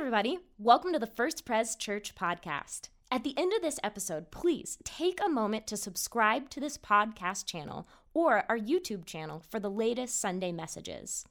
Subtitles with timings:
[0.00, 0.38] everybody.
[0.56, 2.88] Welcome to the First Pres Church podcast.
[3.10, 7.44] At the end of this episode, please take a moment to subscribe to this podcast
[7.44, 11.26] channel or our YouTube channel for the latest Sunday messages.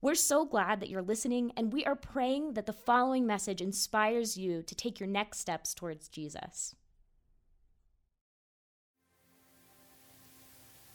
[0.00, 4.36] We're so glad that you're listening, and we are praying that the following message inspires
[4.36, 6.76] you to take your next steps towards Jesus.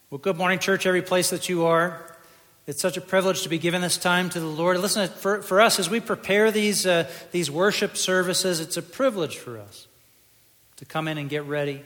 [0.09, 2.16] Well, good morning, church, every place that you are.
[2.67, 4.77] It's such a privilege to be given this time to the Lord.
[4.81, 9.37] Listen, for, for us, as we prepare these, uh, these worship services, it's a privilege
[9.37, 9.87] for us
[10.75, 11.81] to come in and get ready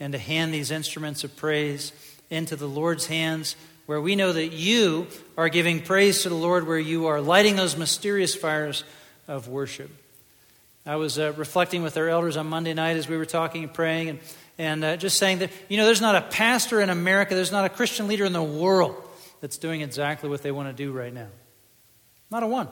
[0.00, 1.92] and to hand these instruments of praise
[2.30, 6.66] into the Lord's hands, where we know that you are giving praise to the Lord,
[6.66, 8.84] where you are lighting those mysterious fires
[9.28, 9.90] of worship.
[10.86, 13.74] I was uh, reflecting with our elders on Monday night as we were talking and
[13.74, 14.18] praying, and,
[14.56, 17.66] and uh, just saying that, you know, there's not a pastor in America, there's not
[17.66, 18.96] a Christian leader in the world
[19.44, 21.28] that's doing exactly what they want to do right now.
[22.30, 22.66] Not a one.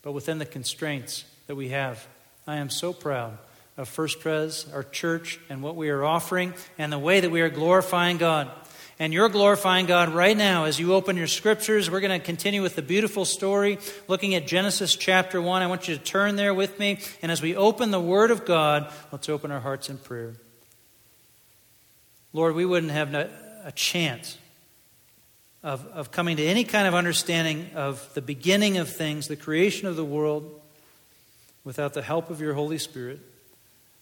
[0.00, 2.06] But within the constraints that we have,
[2.46, 3.36] I am so proud
[3.76, 7.40] of First Pres, our church, and what we are offering, and the way that we
[7.40, 8.48] are glorifying God.
[9.00, 11.90] And you're glorifying God right now as you open your scriptures.
[11.90, 15.62] We're going to continue with the beautiful story, looking at Genesis chapter 1.
[15.62, 17.00] I want you to turn there with me.
[17.22, 20.34] And as we open the Word of God, let's open our hearts in prayer.
[22.32, 24.38] Lord, we wouldn't have a chance
[25.62, 29.86] of, of coming to any kind of understanding of the beginning of things, the creation
[29.86, 30.60] of the world,
[31.64, 33.20] without the help of your Holy Spirit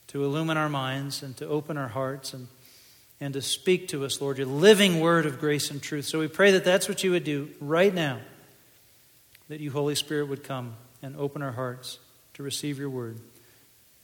[0.09, 2.49] to illumine our minds and to open our hearts and,
[3.21, 6.07] and to speak to us, Lord, your living word of grace and truth.
[6.07, 8.21] So we pray that that's what you would do right now,
[9.49, 11.99] that you, Holy Spirit, would come and open our hearts
[12.35, 13.19] to receive your word.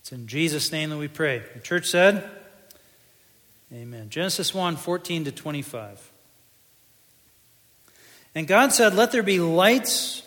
[0.01, 1.43] It's in Jesus' name that we pray.
[1.55, 2.29] The church said,
[3.73, 4.11] Amen.
[4.11, 6.13] Genesis 1 14 to 25.
[8.35, 10.23] And God said, Let there be lights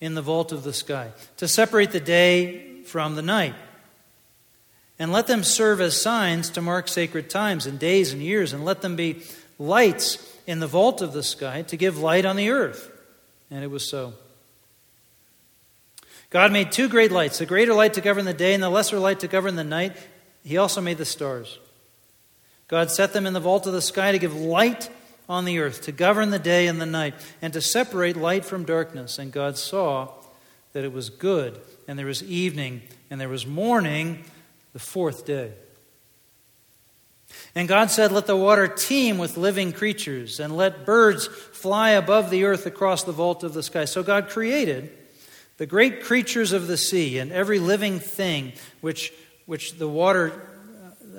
[0.00, 3.54] in the vault of the sky to separate the day from the night.
[4.98, 8.52] And let them serve as signs to mark sacred times and days and years.
[8.52, 9.22] And let them be
[9.58, 12.90] lights in the vault of the sky to give light on the earth.
[13.50, 14.14] And it was so.
[16.30, 18.98] God made two great lights the greater light to govern the day and the lesser
[18.98, 19.96] light to govern the night.
[20.44, 21.58] He also made the stars.
[22.68, 24.90] God set them in the vault of the sky to give light
[25.28, 28.64] on the earth, to govern the day and the night, and to separate light from
[28.64, 29.18] darkness.
[29.18, 30.08] And God saw
[30.72, 31.60] that it was good.
[31.88, 34.24] And there was evening, and there was morning,
[34.72, 35.52] the fourth day.
[37.54, 42.30] And God said, Let the water teem with living creatures, and let birds fly above
[42.30, 43.86] the earth across the vault of the sky.
[43.86, 44.90] So God created
[45.56, 49.12] the great creatures of the sea and every living thing which,
[49.46, 50.48] which the water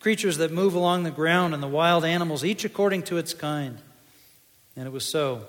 [0.00, 3.78] creatures that move along the ground, and the wild animals, each according to its kind.
[4.76, 5.46] And it was so.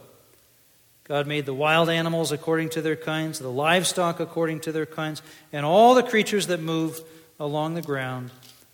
[1.04, 5.22] God made the wild animals according to their kinds, the livestock according to their kinds,
[5.52, 7.02] and all the creatures that move
[7.40, 8.32] along the ground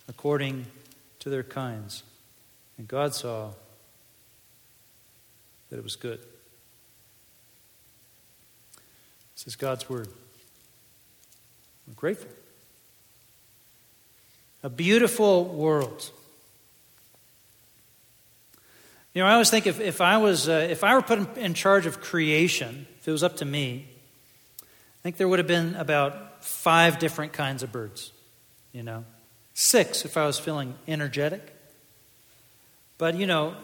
[0.08, 0.66] according
[1.20, 2.02] to their kinds.
[2.78, 3.50] And God saw
[5.70, 6.20] that it was good.
[9.34, 10.08] This is God's word.
[11.86, 12.30] I'm grateful
[14.66, 16.10] a beautiful world.
[19.14, 21.54] You know, I always think if, if I was uh, if I were put in
[21.54, 23.86] charge of creation, if it was up to me,
[24.60, 28.10] I think there would have been about five different kinds of birds.
[28.72, 29.04] You know,
[29.54, 31.42] six if I was feeling energetic.
[32.98, 33.54] But you know,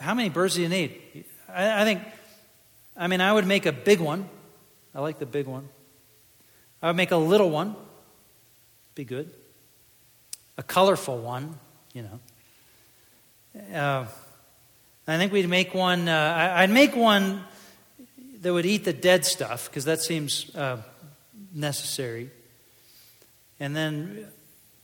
[0.00, 1.26] how many birds do you need?
[1.52, 2.00] I, I think.
[2.96, 4.26] I mean, I would make a big one.
[4.94, 5.68] I like the big one.
[6.80, 7.76] I would make a little one.
[8.94, 9.30] Be good
[10.58, 11.58] a colorful one,
[11.94, 12.20] you know.
[13.74, 14.06] Uh,
[15.06, 17.44] I think we'd make one, uh, I'd make one
[18.42, 20.82] that would eat the dead stuff, because that seems uh,
[21.54, 22.30] necessary.
[23.58, 24.26] And then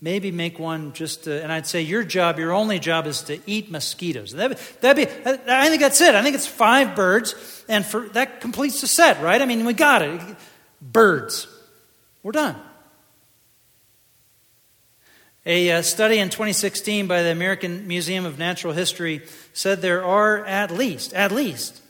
[0.01, 3.39] maybe make one just to, and I'd say your job, your only job is to
[3.45, 4.31] eat mosquitoes.
[4.31, 5.13] That'd, that'd be,
[5.47, 6.15] I think that's it.
[6.15, 9.41] I think it's five birds, and for, that completes the set, right?
[9.41, 10.21] I mean, we got it.
[10.81, 11.47] Birds.
[12.23, 12.55] We're done.
[15.45, 19.21] A uh, study in 2016 by the American Museum of Natural History
[19.53, 21.81] said there are at least, at least,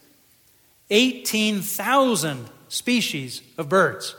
[0.90, 4.13] 18,000 species of birds.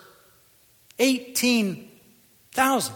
[0.99, 2.95] 18,000.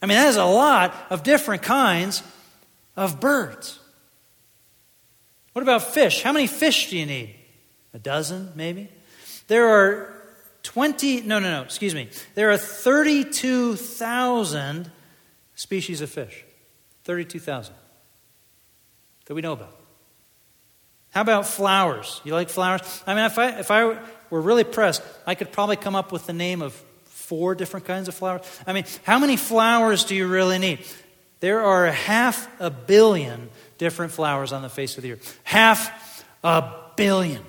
[0.00, 2.22] I mean, that is a lot of different kinds
[2.96, 3.80] of birds.
[5.52, 6.22] What about fish?
[6.22, 7.34] How many fish do you need?
[7.92, 8.88] A dozen, maybe?
[9.48, 10.14] There are
[10.62, 12.08] 20, no, no, no, excuse me.
[12.36, 14.92] There are 32,000
[15.60, 16.42] species of fish.
[17.04, 17.74] 32,000
[19.26, 19.76] that we know about.
[21.10, 22.22] How about flowers?
[22.24, 22.80] You like flowers?
[23.06, 23.98] I mean, if I, if I
[24.30, 26.72] were really pressed, I could probably come up with the name of
[27.04, 28.40] four different kinds of flowers.
[28.66, 30.78] I mean, how many flowers do you really need?
[31.40, 35.40] There are half a billion different flowers on the face of the earth.
[35.44, 37.42] Half a billion.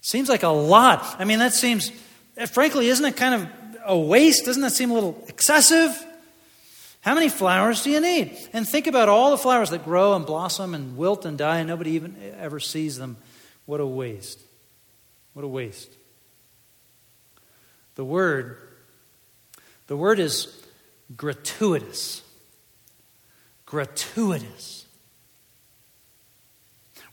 [0.00, 1.04] Seems like a lot.
[1.20, 1.92] I mean, that seems,
[2.36, 3.48] eh, frankly, isn't it kind of
[3.86, 4.44] a waste?
[4.44, 6.04] Doesn't that seem a little excessive?
[7.00, 8.36] How many flowers do you need?
[8.52, 11.68] And think about all the flowers that grow and blossom and wilt and die, and
[11.68, 13.16] nobody even ever sees them.
[13.66, 14.40] What a waste.
[15.32, 15.92] What a waste.
[17.94, 18.58] The word,
[19.86, 20.48] the word is
[21.16, 22.22] gratuitous.
[23.66, 24.86] Gratuitous.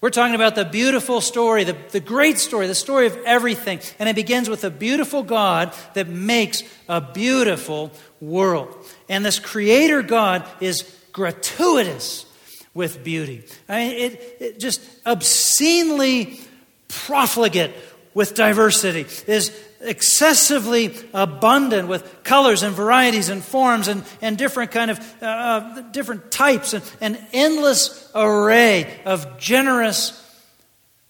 [0.02, 3.80] We're talking about the beautiful story, the, the great story, the story of everything.
[3.98, 7.92] And it begins with a beautiful God that makes a beautiful
[8.27, 8.75] world.
[9.10, 12.25] And this creator God is gratuitous
[12.74, 13.44] with beauty.
[13.69, 16.39] I mean, it, it just obscenely
[16.88, 17.74] profligate
[18.13, 19.51] with diversity, is
[19.81, 25.81] excessively abundant with colors and varieties and forms and, and different kind of uh, uh,
[25.92, 30.22] different types and an endless array of generous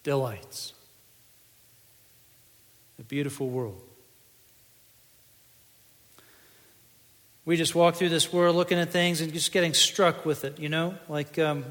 [0.04, 0.74] delights
[3.00, 3.85] a beautiful world
[7.46, 10.60] we just walk through this world looking at things and just getting struck with it,
[10.60, 10.96] you know?
[11.08, 11.64] Like, um,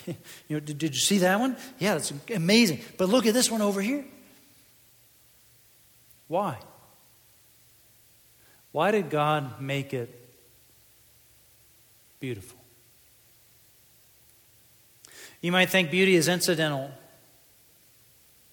[0.06, 0.14] you
[0.50, 1.56] know, did, did you see that one?
[1.78, 2.80] Yeah, it's amazing.
[2.98, 4.04] But look at this one over here.
[6.28, 6.58] Why?
[8.72, 10.10] Why did God make it
[12.20, 12.58] beautiful?
[15.40, 16.90] You might think beauty is incidental.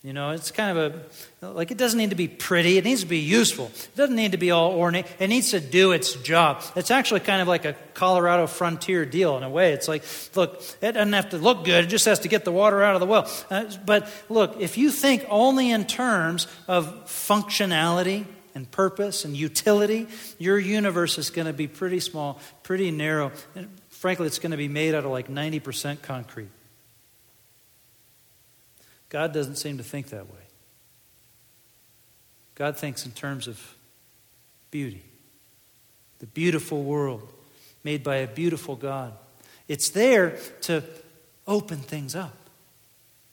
[0.04, 1.06] You know, it's kind of
[1.44, 2.80] a, like it doesn't need to be pretty.
[2.80, 3.66] It needs to be useful.
[3.68, 5.06] It doesn't need to be all ornate.
[5.20, 6.64] It needs to do its job.
[6.76, 9.74] It's actually kind of like a Colorado frontier deal in a way.
[9.74, 10.04] It's like,
[10.36, 11.84] look, it doesn't have to look good.
[11.84, 13.30] It just has to get the water out of the well.
[13.52, 18.26] Uh, but look, if you think only in terms of functionality
[18.56, 20.08] and purpose and utility,
[20.40, 23.32] your universe is going to be pretty small, pretty narrow.
[23.54, 26.50] And frankly, it's going to be made out of like 90% concrete.
[29.12, 30.40] God doesn't seem to think that way.
[32.56, 33.76] God thinks in terms of
[34.72, 35.04] beauty,
[36.20, 37.28] the beautiful world
[37.84, 39.14] made by a beautiful God.
[39.68, 40.82] It's there to
[41.46, 42.38] open things up,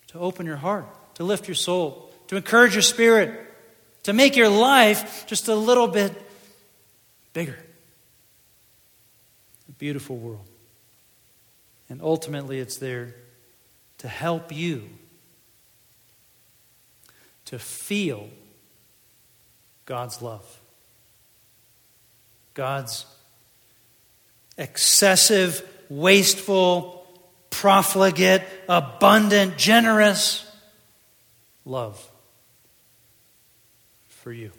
[0.09, 3.39] to open your heart, to lift your soul, to encourage your spirit,
[4.03, 6.13] to make your life just a little bit
[7.35, 7.59] bigger.
[9.69, 10.49] A beautiful world.
[11.89, 13.15] And ultimately, it's there
[13.99, 14.89] to help you
[17.49, 18.29] to feel
[19.87, 20.45] God's love.
[22.53, 23.07] God's
[24.59, 27.07] excessive, wasteful,
[27.49, 30.47] profligate, abundant, generous
[31.65, 32.07] love
[34.09, 34.53] for you.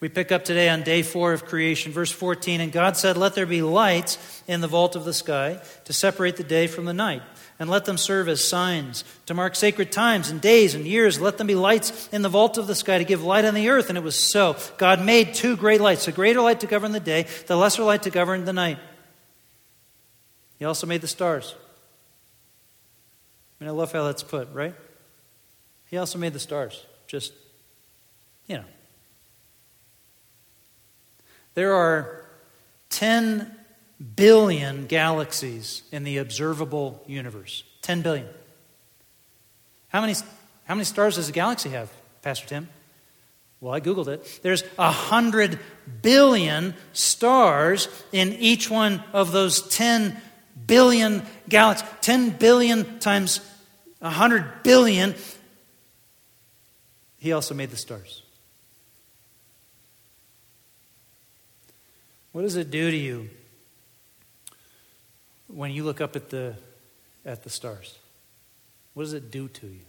[0.00, 2.60] We pick up today on day four of creation, verse 14.
[2.60, 6.36] And God said, Let there be lights in the vault of the sky to separate
[6.36, 7.22] the day from the night
[7.58, 11.20] and let them serve as signs to mark sacred times and days and years.
[11.20, 13.68] Let them be lights in the vault of the sky to give light on the
[13.70, 13.88] earth.
[13.88, 14.56] And it was so.
[14.76, 18.04] God made two great lights the greater light to govern the day, the lesser light
[18.04, 18.78] to govern the night.
[20.60, 21.56] He also made the stars.
[23.60, 24.74] I mean, I love how that's put, right?
[25.86, 26.86] He also made the stars.
[27.08, 27.32] Just,
[28.46, 28.64] you know.
[31.58, 32.24] There are
[32.90, 33.52] 10
[34.14, 37.64] billion galaxies in the observable universe.
[37.82, 38.28] 10 billion.
[39.88, 40.14] How many,
[40.66, 41.90] how many stars does a galaxy have,
[42.22, 42.68] Pastor Tim?
[43.60, 44.38] Well, I Googled it.
[44.40, 45.58] There's a hundred
[46.00, 50.16] billion stars in each one of those 10
[50.64, 51.88] billion galaxies.
[52.02, 53.40] 10 billion times
[54.00, 55.12] a hundred billion.
[57.16, 58.22] He also made the stars.
[62.32, 63.30] What does it do to you
[65.48, 66.54] when you look up at the,
[67.24, 67.98] at the stars?
[68.94, 69.80] What does it do to you?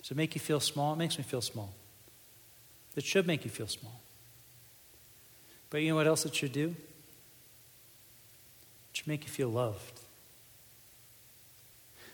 [0.00, 0.92] Does it make you feel small?
[0.92, 1.72] It makes me feel small.
[2.94, 4.00] It should make you feel small.
[5.70, 6.68] But you know what else it should do?
[8.90, 10.00] It should make you feel loved.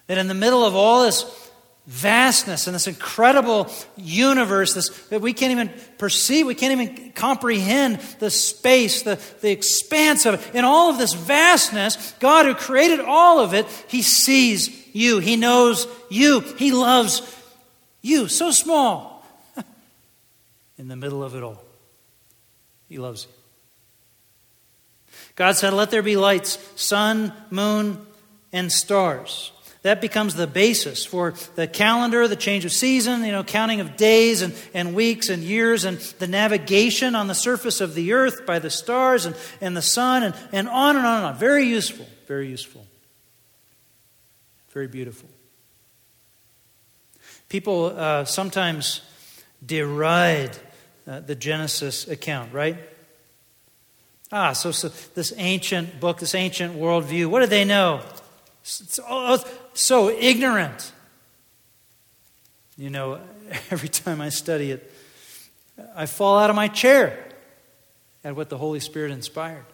[0.06, 1.49] That in the middle of all this
[1.90, 7.98] vastness and this incredible universe this, that we can't even perceive, we can't even comprehend
[8.20, 10.54] the space, the, the expanse of it.
[10.54, 15.18] In all of this vastness, God, who created all of it, He sees you.
[15.18, 16.40] He knows you.
[16.40, 17.22] He loves
[18.02, 18.28] you.
[18.28, 19.26] So small.
[20.78, 21.60] In the middle of it all,
[22.88, 23.32] He loves you.
[25.34, 28.06] God said, Let there be lights, sun, moon,
[28.52, 29.50] and stars.
[29.82, 33.96] That becomes the basis for the calendar, the change of season, you know, counting of
[33.96, 38.44] days and, and weeks and years, and the navigation on the surface of the earth
[38.44, 41.36] by the stars and, and the sun, and, and on and on and on.
[41.36, 42.86] Very useful, very useful.
[44.70, 45.28] Very beautiful.
[47.48, 49.00] People uh, sometimes
[49.64, 50.56] deride
[51.06, 52.76] uh, the Genesis account, right?
[54.30, 58.02] Ah, so, so this ancient book, this ancient worldview, what do they know?
[58.62, 59.00] It's
[59.74, 60.92] so ignorant.
[62.76, 63.20] You know,
[63.70, 64.92] every time I study it,
[65.94, 67.26] I fall out of my chair
[68.24, 69.64] at what the Holy Spirit inspired.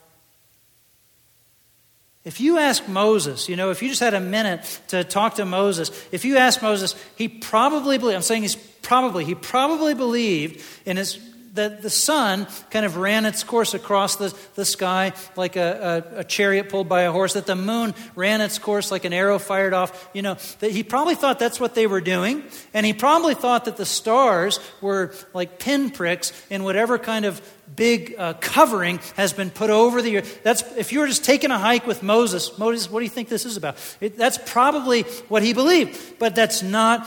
[2.24, 5.44] If you ask Moses, you know, if you just had a minute to talk to
[5.44, 10.64] Moses, if you ask Moses, he probably believed, I'm saying he's probably, he probably believed
[10.84, 11.20] in his
[11.56, 16.20] that the sun kind of ran its course across the, the sky like a, a,
[16.20, 19.38] a, chariot pulled by a horse, that the moon ran its course like an arrow
[19.38, 20.08] fired off.
[20.12, 22.44] You know, that he probably thought that's what they were doing.
[22.72, 27.40] And he probably thought that the stars were like pinpricks in whatever kind of
[27.74, 30.42] big uh, covering has been put over the earth.
[30.42, 33.28] That's, if you were just taking a hike with Moses, Moses, what do you think
[33.28, 33.76] this is about?
[34.00, 36.18] It, that's probably what he believed.
[36.18, 37.06] But that's not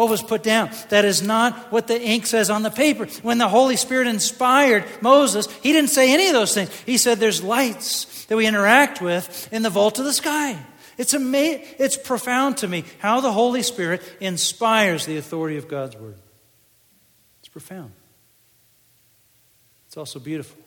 [0.00, 0.70] what was put down.
[0.88, 3.04] That is not what the ink says on the paper.
[3.20, 6.70] When the Holy Spirit inspired Moses, he didn't say any of those things.
[6.86, 10.58] He said there's lights that we interact with in the vault of the sky.
[10.96, 15.96] It's, ama- it's profound to me how the Holy Spirit inspires the authority of God's
[15.96, 16.16] Word.
[17.40, 17.92] It's profound.
[19.86, 20.58] It's also beautiful.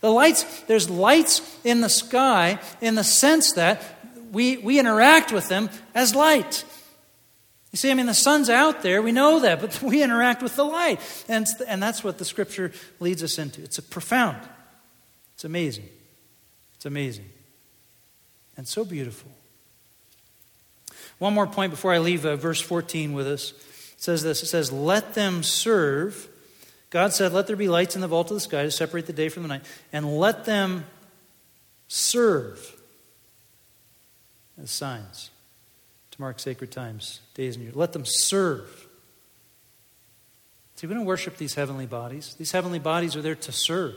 [0.00, 3.82] The lights, there's lights in the sky in the sense that
[4.30, 6.64] we, we interact with them as light.
[7.72, 10.56] You see, I mean, the sun's out there, we know that, but we interact with
[10.56, 11.00] the light.
[11.28, 13.62] And, and that's what the scripture leads us into.
[13.62, 14.38] It's profound,
[15.34, 15.88] it's amazing.
[16.76, 17.28] It's amazing.
[18.56, 19.32] And so beautiful.
[21.18, 23.50] One more point before I leave uh, verse 14 with us.
[23.50, 26.28] It says this It says, Let them serve.
[26.90, 29.12] God said, Let there be lights in the vault of the sky to separate the
[29.12, 30.86] day from the night, and let them
[31.88, 32.76] serve
[34.60, 35.30] as signs
[36.18, 37.76] to mark sacred times, days, and years.
[37.76, 38.86] Let them serve.
[40.74, 42.34] See, we don't worship these heavenly bodies.
[42.38, 43.94] These heavenly bodies are there to serve.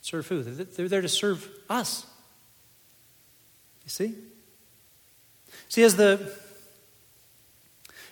[0.00, 0.42] Serve who?
[0.42, 2.06] They're there to serve us.
[3.84, 4.14] You see?
[5.68, 6.32] See, as the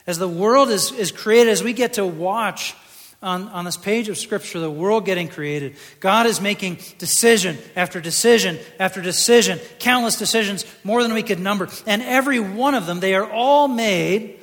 [0.07, 2.75] as the world is, is created, as we get to watch
[3.23, 5.77] on, on this page of Scripture, the world getting created.
[6.01, 11.69] God is making decision after decision after decision, countless decisions, more than we could number.
[11.87, 14.41] And every one of them, they are all made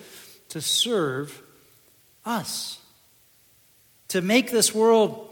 [0.49, 1.41] to serve
[2.25, 2.79] us,
[4.09, 5.25] to make this world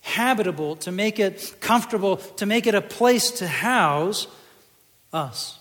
[0.00, 4.26] habitable, to make it comfortable, to make it a place to house
[5.12, 5.58] us.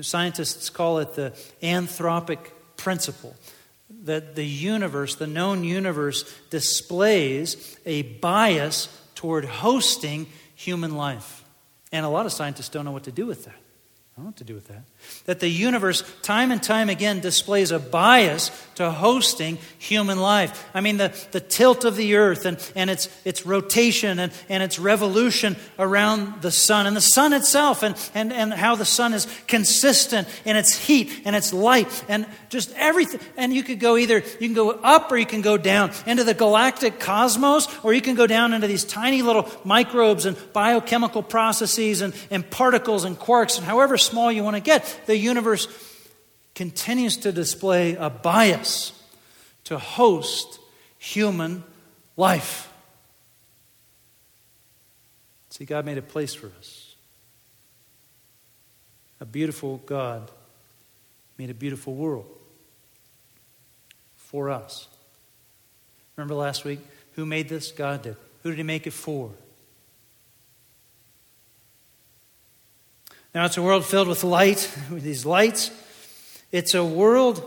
[0.00, 1.30] Scientists call it the
[1.62, 2.38] anthropic
[2.76, 3.34] principle
[4.02, 11.44] that the universe, the known universe, displays a bias toward hosting human life.
[11.92, 13.54] And a lot of scientists don't know what to do with that.
[14.16, 14.84] I don't what to do with that
[15.26, 20.68] that the universe, time and time again, displays a bias to hosting human life.
[20.74, 24.62] I mean, the, the tilt of the earth and, and its, its rotation and, and
[24.62, 29.14] its revolution around the sun, and the sun itself, and, and, and how the sun
[29.14, 33.20] is consistent in its heat and its light, and just everything.
[33.36, 36.24] And you could go either, you can go up or you can go down into
[36.24, 41.22] the galactic cosmos, or you can go down into these tiny little microbes and biochemical
[41.22, 45.00] processes and, and particles and quarks, and however small you want to get.
[45.06, 45.68] The universe
[46.54, 48.92] continues to display a bias
[49.64, 50.60] to host
[50.98, 51.64] human
[52.16, 52.70] life.
[55.50, 56.94] See, God made a place for us.
[59.20, 60.30] A beautiful God
[61.38, 62.26] made a beautiful world
[64.16, 64.88] for us.
[66.16, 66.80] Remember last week?
[67.12, 67.72] Who made this?
[67.72, 68.16] God did.
[68.42, 69.30] Who did He make it for?
[73.34, 75.72] Now, it's a world filled with light, with these lights.
[76.52, 77.42] It's a world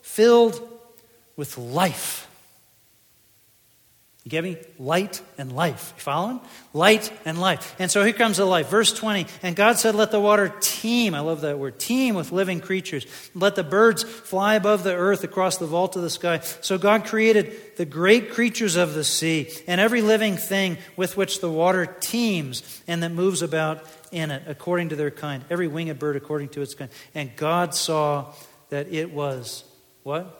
[0.00, 0.60] filled
[1.36, 2.28] with life.
[4.24, 4.56] You get me?
[4.78, 5.94] Light and life.
[5.96, 6.40] You following?
[6.72, 7.74] Light and life.
[7.80, 8.68] And so here comes the life.
[8.68, 9.26] Verse 20.
[9.42, 11.14] And God said, Let the water teem.
[11.14, 11.80] I love that word.
[11.80, 13.04] Teem with living creatures.
[13.34, 16.38] Let the birds fly above the earth across the vault of the sky.
[16.38, 21.40] So God created the great creatures of the sea and every living thing with which
[21.40, 25.44] the water teems and that moves about in it according to their kind.
[25.50, 26.92] Every winged bird according to its kind.
[27.12, 28.32] And God saw
[28.68, 29.64] that it was
[30.04, 30.38] what?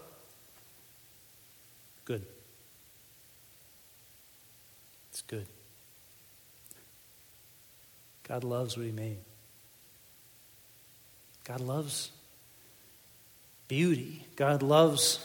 [2.04, 2.24] Good.
[5.26, 5.46] Good.
[8.22, 9.18] God loves what He made.
[11.44, 12.10] God loves
[13.68, 14.26] beauty.
[14.36, 15.18] God loves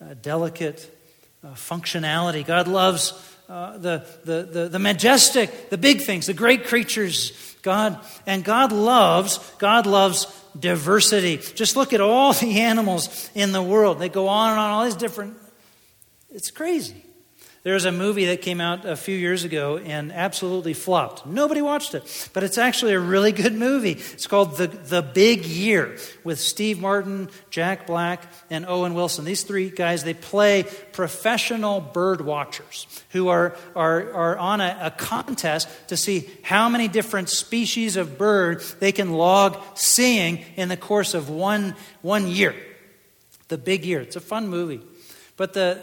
[0.00, 0.94] uh, delicate
[1.42, 2.44] uh, functionality.
[2.44, 3.12] God loves
[3.48, 7.56] uh, the, the, the, the majestic, the big things, the great creatures.
[7.62, 10.26] God, and God loves, God loves
[10.58, 11.38] diversity.
[11.38, 13.98] Just look at all the animals in the world.
[13.98, 15.36] They go on and on, all these different.
[16.30, 17.04] It's crazy.
[17.68, 21.26] There's a movie that came out a few years ago and absolutely flopped.
[21.26, 23.92] Nobody watched it, but it's actually a really good movie.
[23.92, 29.26] It's called The, the Big Year with Steve Martin, Jack Black, and Owen Wilson.
[29.26, 34.90] These three guys, they play professional bird watchers who are, are, are on a, a
[34.90, 40.78] contest to see how many different species of bird they can log seeing in the
[40.78, 42.54] course of one, one year.
[43.48, 44.00] The Big Year.
[44.00, 44.80] It's a fun movie.
[45.36, 45.82] But the,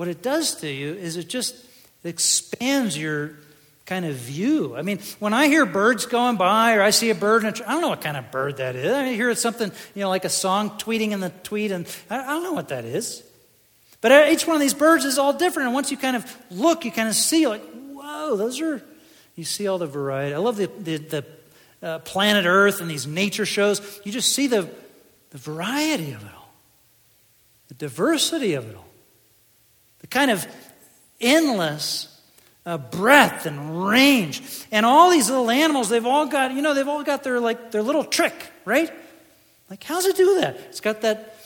[0.00, 1.54] what it does to you is it just
[2.04, 3.34] expands your
[3.84, 4.74] kind of view.
[4.74, 7.68] I mean, when I hear birds going by or I see a bird, in a
[7.68, 8.90] I don't know what kind of bird that is.
[8.90, 12.16] I hear it's something, you know, like a song tweeting in the tweet, and I,
[12.28, 13.22] don't know what that is.
[14.00, 15.66] But each one of these birds is all different.
[15.66, 18.82] And once you kind of look, you kind of see, like, whoa, those are,
[19.36, 20.34] you see all the variety.
[20.34, 21.26] I love the, the, the
[21.82, 24.00] uh, planet Earth and these nature shows.
[24.02, 24.66] You just see the,
[25.28, 26.54] the variety of it all,
[27.68, 28.89] the diversity of it all
[30.00, 30.46] the kind of
[31.20, 32.06] endless
[32.66, 34.42] uh, breadth and range.
[34.70, 37.70] And all these little animals, they've all got, you know, they've all got their like
[37.70, 38.90] their little trick, right?
[39.68, 40.56] Like, how's it do that?
[40.68, 41.36] It's got that,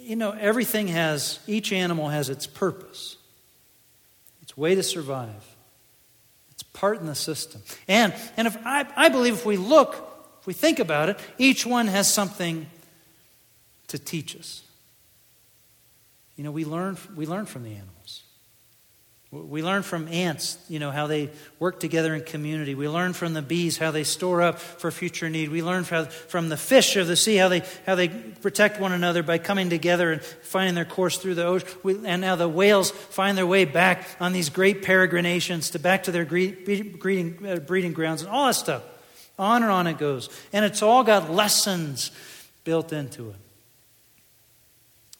[0.00, 3.16] you know, everything has, each animal has its purpose,
[4.42, 5.56] its way to survive,
[6.50, 7.62] its part in the system.
[7.88, 9.94] And, and if I, I believe if we look,
[10.40, 12.66] if we think about it, each one has something
[13.88, 14.62] to teach us.
[16.36, 18.22] You know, we learn, we learn from the animals.
[19.32, 22.74] We learn from ants, you know, how they work together in community.
[22.76, 25.48] We learn from the bees how they store up for future need.
[25.48, 29.24] We learn from the fish of the sea how they, how they protect one another
[29.24, 31.68] by coming together and finding their course through the ocean.
[31.82, 36.04] We, and now the whales find their way back on these great peregrinations to back
[36.04, 38.84] to their breeding, uh, breeding grounds and all that stuff.
[39.38, 40.30] On and on it goes.
[40.52, 42.12] And it's all got lessons
[42.62, 43.36] built into it.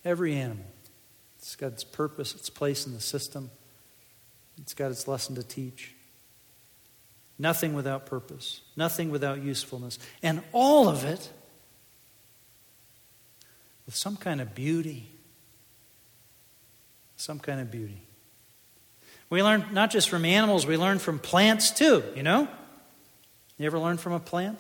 [0.05, 0.65] Every animal.
[1.47, 3.53] It's got its purpose, its place in the system.
[4.59, 5.95] It's got its lesson to teach.
[7.39, 10.01] Nothing without purpose, nothing without usefulness.
[10.25, 11.31] And all of it
[13.87, 15.09] with some kind of beauty.
[17.17, 18.03] Some kind of beauty.
[19.31, 22.49] We learn not just from animals, we learn from plants too, you know?
[23.57, 24.59] You ever learn from a plant?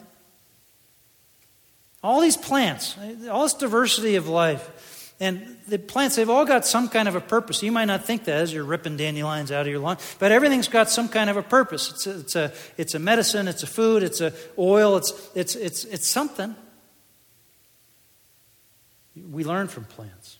[2.00, 2.96] All these plants,
[3.28, 4.95] all this diversity of life.
[5.18, 7.62] And the plants, they've all got some kind of a purpose.
[7.62, 10.68] You might not think that as you're ripping dandelions out of your lawn, but everything's
[10.68, 11.90] got some kind of a purpose.
[11.90, 15.54] It's a, it's a, it's a medicine, it's a food, it's a oil, it's, it's,
[15.54, 16.54] it's, it's something.
[19.30, 20.38] We learn from plants.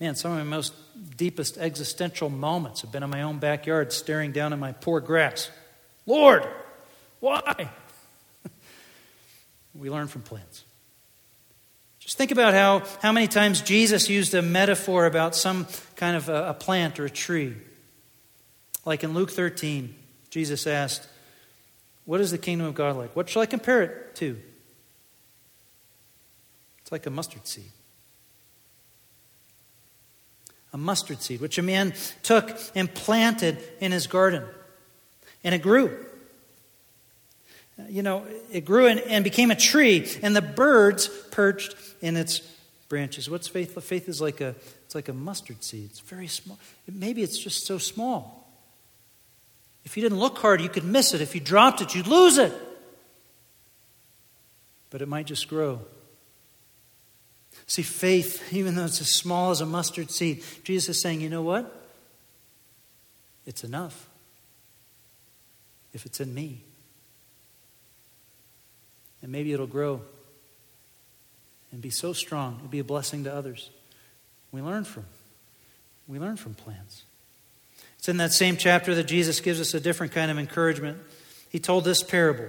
[0.00, 0.72] Man, some of my most
[1.16, 5.50] deepest existential moments have been in my own backyard staring down at my poor grass.
[6.06, 6.46] Lord,
[7.20, 7.70] why?
[9.74, 10.64] we learn from plants.
[12.06, 15.66] Just think about how, how many times Jesus used a metaphor about some
[15.96, 17.56] kind of a, a plant or a tree.
[18.84, 19.92] Like in Luke 13,
[20.30, 21.08] Jesus asked,
[22.04, 23.16] What is the kingdom of God like?
[23.16, 24.40] What shall I compare it to?
[26.82, 27.72] It's like a mustard seed.
[30.72, 31.92] A mustard seed, which a man
[32.22, 34.44] took and planted in his garden.
[35.42, 36.06] And it grew
[37.88, 42.40] you know, it grew and, and became a tree, and the birds perched in its
[42.88, 43.28] branches.
[43.28, 43.82] What's faith?
[43.84, 45.90] Faith is like a it's like a mustard seed.
[45.90, 46.58] It's very small.
[46.90, 48.44] Maybe it's just so small.
[49.84, 51.20] If you didn't look hard, you could miss it.
[51.20, 52.52] If you dropped it, you'd lose it.
[54.90, 55.80] But it might just grow.
[57.66, 61.28] See, faith, even though it's as small as a mustard seed, Jesus is saying, you
[61.28, 61.72] know what?
[63.44, 64.08] It's enough
[65.92, 66.62] if it's in me
[69.22, 70.02] and maybe it'll grow
[71.72, 73.70] and be so strong, it'll be a blessing to others.
[74.52, 75.04] We learn from.
[76.08, 77.02] We learn from plants.
[77.98, 80.98] It's in that same chapter that Jesus gives us a different kind of encouragement.
[81.50, 82.48] He told this parable.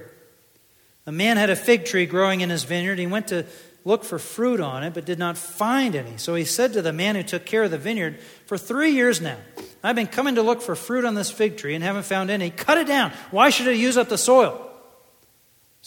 [1.08, 2.99] A man had a fig tree growing in his vineyard.
[2.99, 3.45] He went to
[3.84, 6.17] look for fruit on it, but did not find any.
[6.17, 9.21] So he said to the man who took care of the vineyard, For three years
[9.21, 9.38] now,
[9.82, 12.49] I've been coming to look for fruit on this fig tree and haven't found any.
[12.49, 13.12] Cut it down.
[13.32, 14.66] Why should it use up the soil?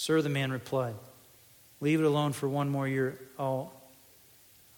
[0.00, 0.94] Sir, the man replied,
[1.82, 3.18] Leave it alone for one more year.
[3.38, 3.70] I'll,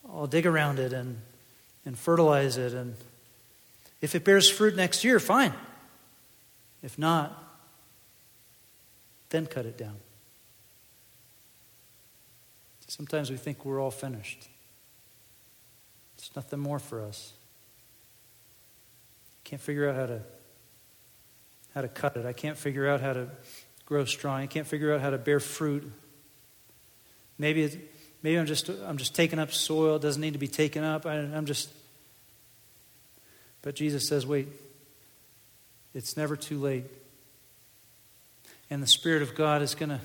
[0.05, 1.21] I'll dig around it and,
[1.87, 2.73] and fertilize it.
[2.73, 2.97] And
[4.01, 5.53] if it bears fruit next year, fine.
[6.83, 7.41] If not,
[9.29, 9.95] then cut it down.
[12.89, 14.49] Sometimes we think we're all finished.
[16.17, 17.33] There's nothing more for us.
[19.45, 20.21] Can't figure out how to
[21.77, 22.27] how to cut it.
[22.27, 23.29] I can't figure out how to
[23.93, 24.41] grow strong.
[24.41, 25.93] I can't figure out how to bear fruit.
[27.37, 27.79] Maybe
[28.23, 29.97] maybe I'm just I'm just taking up soil.
[29.97, 31.05] It doesn't need to be taken up.
[31.05, 31.69] I, I'm just.
[33.61, 34.49] But Jesus says, wait.
[35.95, 36.87] It's never too late.
[38.71, 40.01] And the Spirit of God is going to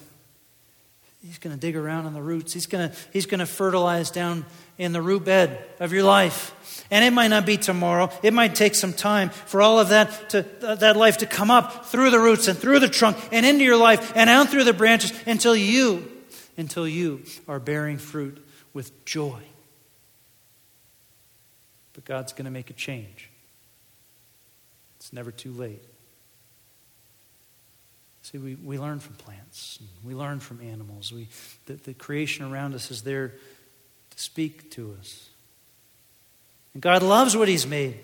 [1.21, 2.53] He's going to dig around in the roots.
[2.53, 4.45] He's going to, he's going to fertilize down
[4.77, 6.53] in the root bed of your life.
[6.91, 8.09] And it might not be tomorrow.
[8.23, 11.87] It might take some time for all of that, to, that life to come up
[11.87, 14.73] through the roots and through the trunk and into your life and out through the
[14.73, 16.09] branches until you,
[16.55, 19.41] until you are bearing fruit with joy.
[21.93, 23.29] But God's going to make a change.
[24.97, 25.83] It's never too late.
[28.29, 31.13] See, we, we learn from plants, we learn from animals.
[31.13, 31.29] We,
[31.65, 35.29] the, the creation around us is there to speak to us.
[36.73, 37.97] And God loves what He's made.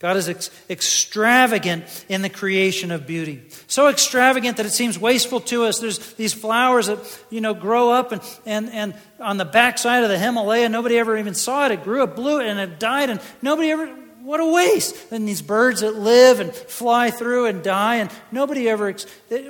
[0.00, 3.40] God is ex- extravagant in the creation of beauty.
[3.68, 5.78] So extravagant that it seems wasteful to us.
[5.78, 6.98] There's these flowers that,
[7.30, 11.16] you know, grow up and, and, and on the backside of the Himalaya, nobody ever
[11.16, 11.72] even saw it.
[11.72, 15.12] It grew, it blew, and it died, and nobody ever what a waste.
[15.12, 18.94] And these birds that live and fly through and die, and nobody ever,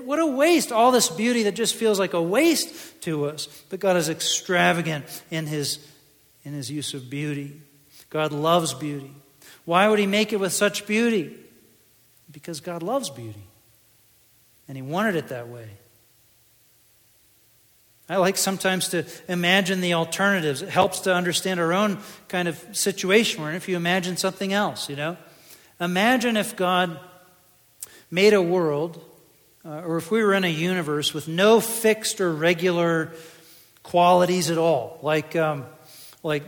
[0.05, 0.73] what a waste.
[0.73, 3.47] All this beauty that just feels like a waste to us.
[3.69, 5.79] But God is extravagant in his,
[6.45, 7.61] in his use of beauty.
[8.11, 9.13] God loves beauty.
[9.65, 11.37] Why would he make it with such beauty?
[12.31, 13.45] Because God loves beauty.
[14.69, 15.69] And he wanted it that way.
[18.11, 20.63] I like sometimes to imagine the alternatives.
[20.63, 24.53] It helps to understand our own kind of situation we're in if you imagine something
[24.53, 25.17] else, you know.
[25.81, 26.99] Imagine if God
[28.11, 29.01] made a world,
[29.65, 33.13] uh, or if we were in a universe with no fixed or regular
[33.85, 35.65] qualities at all, like, um,
[36.25, 36.43] like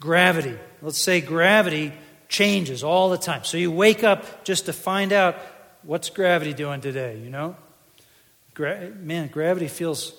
[0.00, 0.58] gravity.
[0.82, 1.92] Let's say gravity
[2.28, 3.44] changes all the time.
[3.44, 5.36] So you wake up just to find out
[5.84, 7.54] what's gravity doing today, you know?
[8.54, 10.12] Gra- man, gravity feels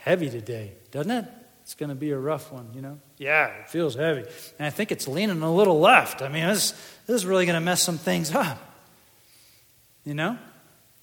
[0.00, 1.24] heavy today, doesn't it?
[1.62, 2.98] It's going to be a rough one, you know?
[3.16, 4.24] Yeah, it feels heavy.
[4.58, 6.20] And I think it's leaning a little left.
[6.20, 6.72] I mean, this,
[7.06, 8.58] this is really going to mess some things up.
[10.04, 10.38] You know?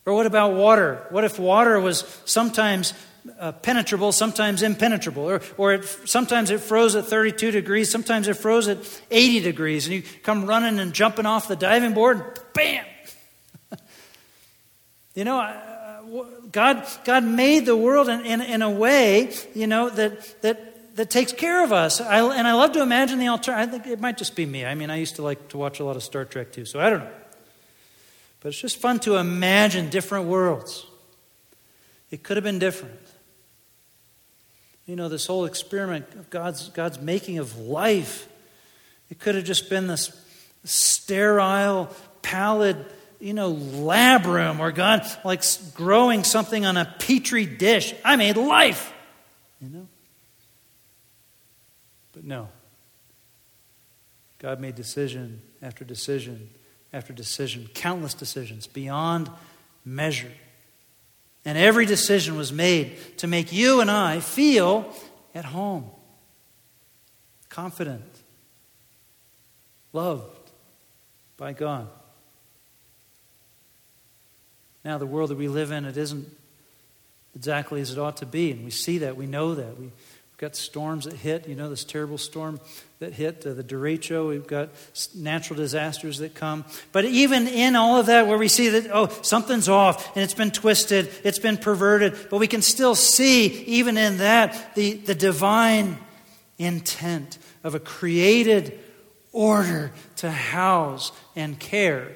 [0.05, 1.05] Or what about water?
[1.09, 2.93] What if water was sometimes
[3.39, 5.23] uh, penetrable, sometimes impenetrable?
[5.23, 8.77] Or, or it, sometimes it froze at 32 degrees, sometimes it froze at
[9.11, 12.85] 80 degrees, and you come running and jumping off the diving board, bam!
[15.13, 15.76] you know, I,
[16.51, 21.09] God, God made the world in, in, in a way, you know, that, that, that
[21.09, 22.01] takes care of us.
[22.01, 23.69] I, and I love to imagine the alternative.
[23.69, 24.65] I think it might just be me.
[24.65, 26.79] I mean, I used to like to watch a lot of Star Trek too, so
[26.79, 27.11] I don't know.
[28.39, 30.85] But it's just fun to imagine different worlds.
[32.11, 32.99] It could have been different.
[34.85, 38.29] You know, this whole experiment of God's, God's making of life,
[39.09, 40.11] it could have just been this
[40.63, 41.89] sterile,
[42.21, 42.85] pallid,
[43.19, 47.93] you know, lab room or God like growing something on a petri dish.
[48.05, 48.93] I made life,
[49.61, 49.87] you know.
[52.13, 52.49] But no.
[54.39, 56.49] God made decision after decision
[56.93, 59.29] after decision, countless decisions beyond
[59.83, 60.31] measure.
[61.45, 64.93] And every decision was made to make you and I feel
[65.33, 65.89] at home,
[67.49, 68.03] confident,
[69.93, 70.51] loved
[71.37, 71.87] by God.
[74.87, 76.33] Now, the world that we live in, it isn't
[77.35, 79.77] exactly as it ought to be, and we see that, we know that.
[79.77, 82.61] We, have got storms that hit, you know, this terrible storm
[82.99, 84.29] that hit uh, the derecho.
[84.29, 84.69] We've got
[85.13, 86.63] natural disasters that come.
[86.93, 90.33] But even in all of that, where we see that, oh, something's off and it's
[90.33, 95.15] been twisted, it's been perverted, but we can still see, even in that, the, the
[95.15, 95.97] divine
[96.57, 98.79] intent of a created
[99.33, 102.15] order to house and care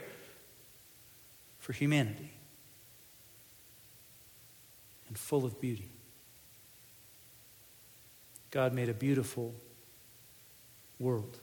[1.60, 2.32] for humanity.
[5.12, 5.90] And full of beauty.
[8.50, 9.54] God made a beautiful
[11.00, 11.38] world.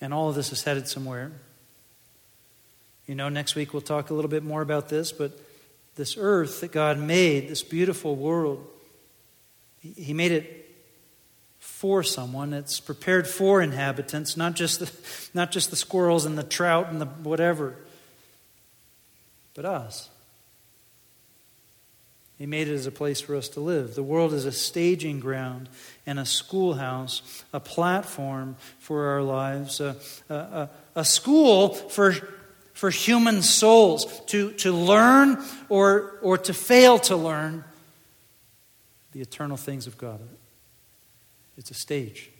[0.00, 1.30] And all of this is headed somewhere.
[3.06, 5.38] You know, next week we'll talk a little bit more about this, but
[5.94, 8.66] this earth that God made, this beautiful world,
[9.82, 10.74] He made it
[11.58, 12.54] for someone.
[12.54, 14.90] It's prepared for inhabitants, not just the,
[15.34, 17.76] not just the squirrels and the trout and the whatever,
[19.52, 20.08] but us.
[22.40, 23.94] He made it as a place for us to live.
[23.94, 25.68] The world is a staging ground
[26.06, 29.94] and a schoolhouse, a platform for our lives, a,
[30.30, 32.14] a, a, school for,
[32.72, 37.62] for human souls to, to learn or, or to fail to learn
[39.12, 40.26] the eternal things of God.
[41.58, 42.30] It's a stage,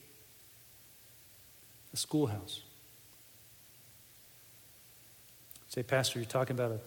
[1.92, 2.62] a schoolhouse.
[5.68, 6.80] Say, Pastor, you're talking about a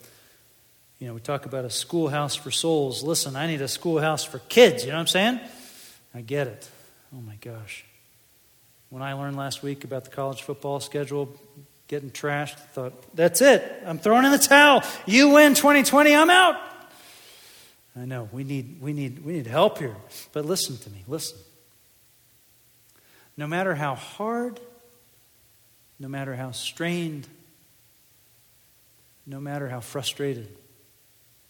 [1.03, 3.03] you know, we talk about a schoolhouse for souls.
[3.03, 4.85] Listen, I need a schoolhouse for kids.
[4.85, 5.39] You know what I'm saying?
[6.15, 6.69] I get it.
[7.13, 7.83] Oh my gosh.
[8.89, 11.35] When I learned last week about the college football schedule
[11.89, 13.83] getting trashed, I thought, that's it.
[13.85, 14.81] I'm throwing in the towel.
[15.05, 16.55] You win 2020, I'm out.
[17.97, 19.97] I know we need we need we need help here.
[20.31, 21.03] But listen to me.
[21.05, 21.37] Listen.
[23.35, 24.57] No matter how hard,
[25.99, 27.27] no matter how strained,
[29.25, 30.47] no matter how frustrated,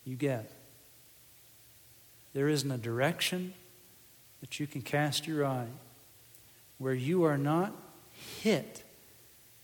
[0.05, 0.51] you get.
[2.33, 3.53] There isn't a direction
[4.41, 5.67] that you can cast your eye
[6.77, 7.73] where you are not
[8.41, 8.83] hit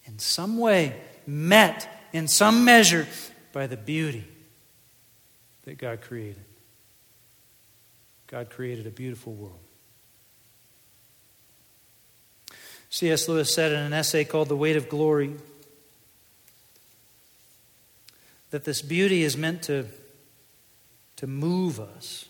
[0.05, 0.95] in some way,
[1.27, 3.07] met in some measure
[3.51, 4.25] by the beauty
[5.65, 6.43] that God created.
[8.27, 9.59] God created a beautiful world.
[12.91, 13.27] C.S.
[13.27, 15.35] Lewis said in an essay called The Weight of Glory
[18.49, 19.85] that this beauty is meant to
[21.19, 22.25] to move us.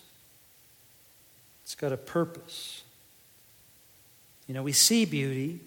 [1.63, 2.83] It's got a purpose.
[4.47, 5.59] You know, we see beauty,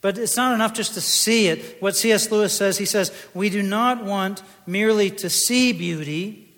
[0.00, 1.76] but it's not enough just to see it.
[1.82, 2.30] What C.S.
[2.30, 6.48] Lewis says, he says, we do not want merely to see beauty,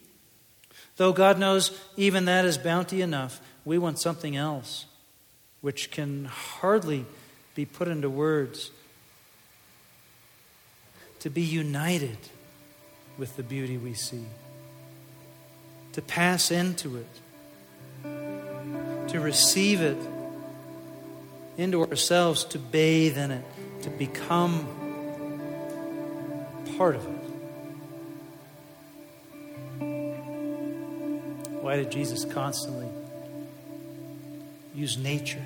[0.99, 3.41] though God knows even that is bounty enough.
[3.65, 4.87] We want something else,
[5.63, 7.07] which can hardly
[7.57, 8.71] be put into words.
[11.21, 12.19] To be united
[13.19, 14.27] with the beauty we see
[15.95, 17.07] to pass into it,
[19.09, 19.97] to receive it
[21.57, 23.45] into ourselves, to bathe in it,
[23.83, 24.67] to become
[26.77, 27.11] part of it.
[31.63, 32.89] Why did Jesus constantly
[34.75, 35.39] use nature?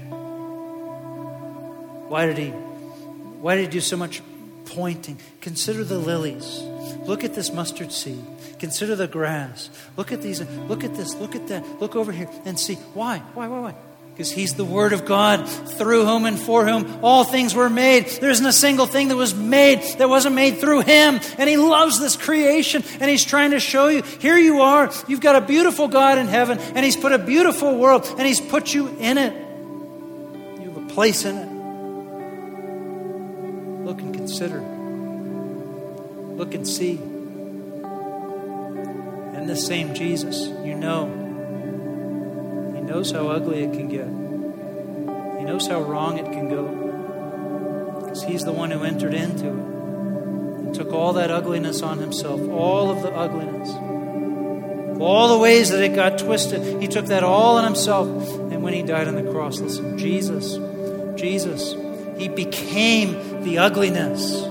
[2.08, 4.22] Why did he why did he do so much
[4.70, 5.18] pointing?
[5.40, 6.62] Consider the lilies.
[7.06, 8.24] Look at this mustard seed.
[8.58, 9.70] Consider the grass.
[9.96, 10.40] Look at these.
[10.40, 11.14] Look at this.
[11.14, 11.80] Look at that.
[11.80, 12.74] Look over here and see.
[12.94, 13.18] Why?
[13.34, 13.48] Why?
[13.48, 13.60] Why?
[13.60, 13.74] Why?
[14.12, 18.06] Because He's the Word of God, through whom and for whom all things were made.
[18.06, 21.20] There isn't a single thing that was made that wasn't made through Him.
[21.38, 24.90] And He loves this creation, and He's trying to show you here you are.
[25.06, 28.40] You've got a beautiful God in heaven, and He's put a beautiful world, and He's
[28.40, 29.32] put you in it.
[30.60, 31.47] You have a place in it.
[34.28, 34.60] Consider.
[36.36, 36.96] Look and see.
[39.34, 41.06] And this same Jesus, you know,
[42.76, 44.04] He knows how ugly it can get,
[45.38, 48.02] He knows how wrong it can go.
[48.02, 52.38] Because He's the one who entered into it and took all that ugliness on Himself,
[52.50, 53.70] all of the ugliness.
[55.00, 58.08] All the ways that it got twisted, he took that all on himself.
[58.50, 60.58] And when he died on the cross, listen, Jesus,
[61.16, 61.72] Jesus,
[62.18, 64.42] he became the ugliness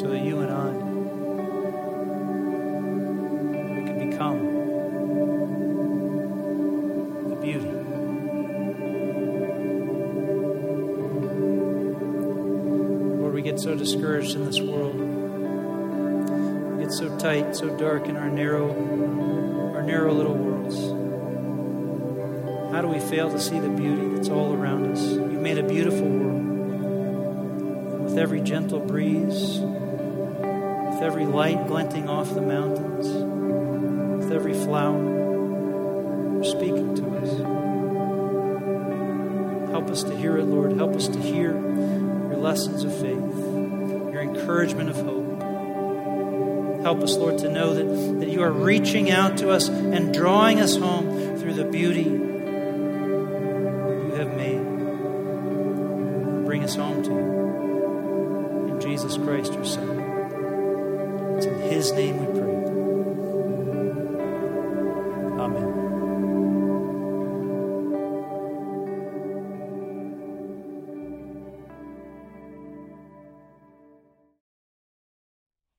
[0.00, 0.70] so that you and I
[3.74, 4.38] we could become
[7.28, 7.68] the beauty.
[13.20, 14.94] Lord, we get so discouraged in this world.
[16.76, 18.70] We get so tight, so dark in our narrow,
[19.74, 20.78] our narrow little worlds.
[22.72, 25.00] How do we fail to see the beauty that's all around us?
[25.00, 26.44] You've made a beautiful world.
[28.04, 33.06] With every gentle breeze, with every light glinting off the mountains,
[34.22, 35.02] with every flower,
[36.34, 37.30] you're speaking to us.
[39.70, 40.72] Help us to hear it, Lord.
[40.72, 43.16] Help us to hear your lessons of faith
[44.12, 45.40] your encouragement of hope.
[46.82, 50.60] Help us, Lord, to know that, that you are reaching out to us and drawing
[50.60, 52.19] us home through the beauty
[59.00, 59.98] Jesus Christ, your Son.
[61.38, 62.54] It's in His name we pray.
[65.40, 65.68] Amen.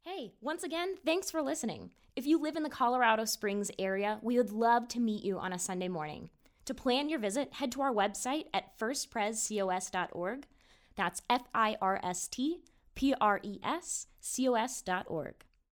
[0.04, 1.92] Hey, once again, thanks for listening.
[2.16, 5.54] If you live in the Colorado Springs area, we would love to meet you on
[5.54, 6.32] a Sunday morning.
[6.66, 10.48] To plan your visit, head to our website at firstprescos.org.
[10.96, 12.62] That's F I R S T
[12.96, 15.46] P R E S C O S dot org.